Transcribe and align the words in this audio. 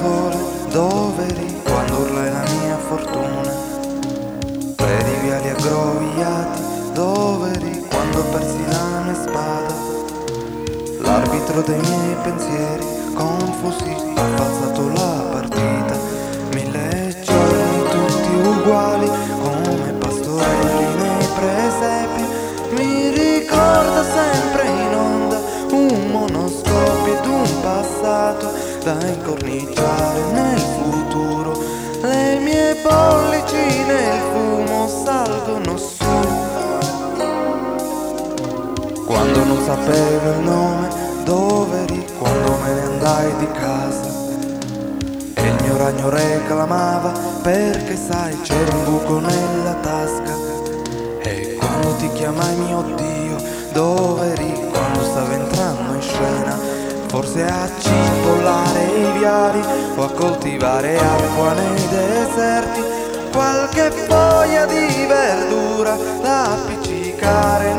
sole, 0.00 0.36
dove 0.70 1.26
eri 1.26 1.60
quando 1.64 1.98
urlai 1.98 2.30
la 2.30 2.42
mia 2.42 2.78
fortuna? 2.78 3.52
Vedi 4.76 5.14
viali 5.22 5.48
aggrovigliati, 5.48 6.62
dove 6.92 7.50
eri 7.52 7.84
quando 7.88 8.22
persi 8.24 8.64
la 8.68 9.00
mia 9.04 9.14
spada? 9.14 9.74
L'arbitro 11.00 11.60
dei 11.62 11.80
miei 11.80 12.16
pensieri, 12.22 12.84
confusi, 13.14 13.96
ha 14.16 14.26
falsato 14.36 14.88
la 14.88 14.92
partita. 14.92 15.35
Salgono 35.46 35.76
su. 35.76 36.04
Quando 39.06 39.44
non 39.44 39.58
sapevo 39.64 40.30
il 40.30 40.38
nome, 40.40 40.88
dove 41.24 41.82
eri, 41.82 42.04
quando 42.18 42.58
me 42.62 42.74
ne 42.74 42.82
andai 42.82 43.36
di 43.38 43.50
casa. 43.52 44.14
E 45.34 45.46
il 45.46 45.56
mio 45.62 45.76
ragno 45.76 46.08
reclamava, 46.08 47.12
perché 47.42 47.96
sai 47.96 48.40
c'era 48.40 48.74
un 48.74 48.84
buco 48.84 49.20
nella 49.20 49.74
tasca. 49.82 50.34
E 51.22 51.56
quando 51.58 51.94
ti 51.94 52.10
chiamai 52.12 52.56
mio 52.56 52.82
Dio, 52.96 53.36
dove 53.72 54.32
eri, 54.32 54.68
quando 54.70 55.02
stavo 55.04 55.30
entrando 55.30 55.94
in 55.94 56.02
scena. 56.02 56.74
Forse 57.06 57.44
a 57.44 57.70
cipollare 57.78 58.84
i 58.84 59.18
viali 59.18 59.62
o 59.94 60.02
a 60.02 60.10
coltivare 60.10 60.98
acqua 60.98 61.52
nei 61.52 61.88
deserti. 61.88 62.95
Qualche 63.36 63.90
foglia 63.90 64.64
di 64.64 65.04
verdura 65.06 65.94
da 66.22 66.52
appiccicare 66.52 67.74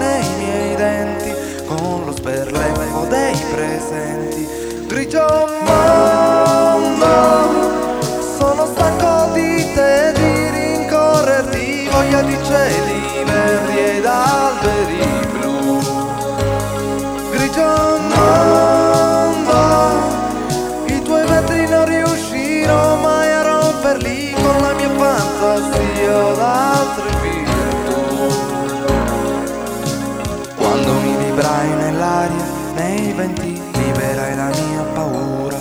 Quando 30.77 31.01
mi 31.01 31.15
vibrai 31.25 31.69
nell'aria, 31.69 32.45
nei 32.75 33.11
venti, 33.13 33.59
liberai 33.73 34.35
la 34.35 34.45
mia 34.45 34.83
paura. 34.93 35.57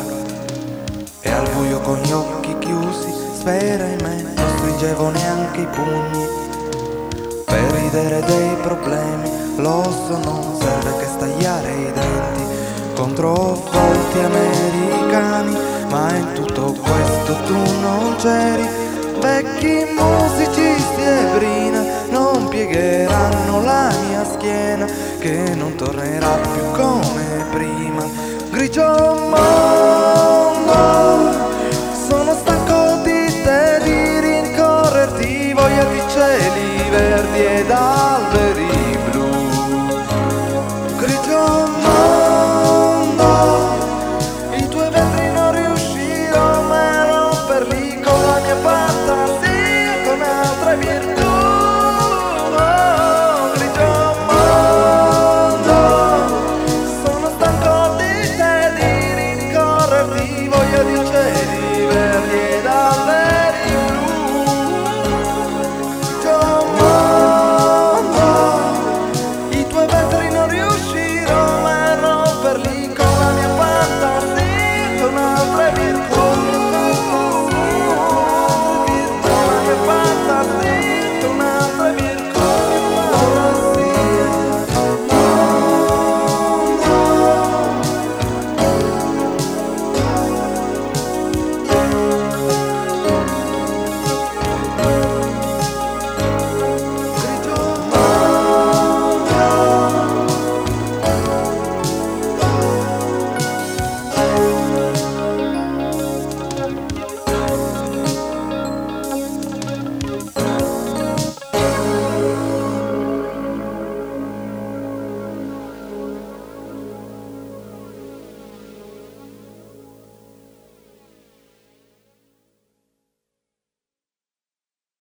E 1.21 1.31
al 1.31 1.49
buio 1.55 1.81
con 1.81 1.97
gli 2.03 2.13
occhi 2.13 2.55
chiusi, 2.59 3.15
spera 3.33 3.87
in 3.87 3.99
me, 4.03 4.35
non 4.37 4.59
stringevo 4.59 5.09
neanche 5.09 5.61
i 5.63 5.67
pugni. 5.69 6.27
Per 7.47 7.71
ridere 7.73 8.21
dei 8.27 8.57
problemi, 8.61 9.31
lo 9.57 9.83
so, 9.85 10.19
non 10.19 10.55
serve 10.61 10.99
che 10.99 11.07
stagliare 11.07 11.73
i 11.73 11.93
denti 11.93 12.45
contro 12.95 13.33
volti 13.73 14.19
americani, 14.19 15.57
ma 15.89 16.15
in 16.15 16.33
tutto 16.35 16.73
questo 16.73 17.35
tu 17.47 17.57
non 17.81 18.17
c'eri. 18.19 18.69
Vecchi 19.19 19.87
musicisti 19.97 20.66
che 25.27 25.55
non 25.57 25.75
tornerà 25.75 26.39
più 26.53 26.71
come 26.71 27.45
prima. 27.51 28.05
Grigio 28.49 29.17
mondo, 29.29 30.73
sono 32.09 32.33
stanco 32.35 33.03
di 33.03 33.43
te, 33.43 33.81
di 33.83 34.21
rincorrerti, 34.21 35.53
voglio 35.53 35.85
di 35.91 36.01
cieli 36.13 36.91
verdi 36.91 37.45
ed 37.45 37.71
alberi. 37.71 38.76
che 60.77 60.85
dicevi 60.85 61.87
per 61.87 62.96